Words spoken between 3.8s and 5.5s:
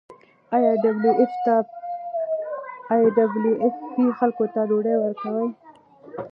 پی خلکو ته ډوډۍ ورکوي؟